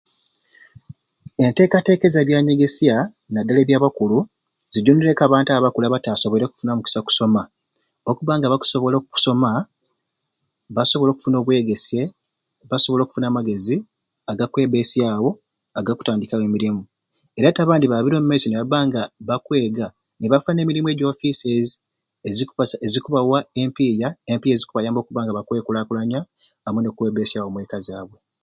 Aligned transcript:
Enteekateeka 1.45 2.07
za 2.13 2.21
byanyegesya 2.27 2.95
naddala 3.31 3.59
ebya 3.61 3.83
bakulu 3.85 4.17
zijunireku 4.73 5.21
abantu 5.23 5.49
abo 5.51 5.59
abakulu 5.61 5.85
abataasobwrire 5.85 6.45
kufuna 6.51 6.77
mukisa 6.77 6.97
ogwo 6.99 7.05
ogwa 7.09 7.11
kusoma 7.11 7.41
okubba 8.09 8.33
nga 8.37 8.47
bakusobola 8.51 8.95
okusoma 8.97 9.49
basobole 10.75 11.09
okufuna 11.11 11.37
obwegesye, 11.39 12.01
basobole 12.69 13.01
okufuna 13.03 13.25
amagezi 13.29 13.75
agakwebbesyawo 14.31 15.29
agakutandikawo 15.79 16.43
emirimu 16.49 16.81
era 17.37 17.53
te 17.55 17.59
abandi 17.61 17.85
baabire 17.87 18.17
ni 18.47 18.55
babba 18.59 18.77
nga 18.87 19.01
bakwega 19.27 19.87
nibafuna 20.19 20.59
emirimu 20.61 20.87
egyofisezi 20.89 21.73
ezikubas 22.29 22.71
ezikubawa 22.85 23.39
empiiya 23.61 24.09
empiiya 24.31 24.55
ezikubayamba 24.55 24.99
okubba 25.01 25.21
nga 25.23 25.35
bakwekulakulanya 25.37 26.19
amwe 26.65 26.79
n'okwebesyawo 26.81 27.47
omweka 27.49 27.77
zaabwe. 27.87 28.19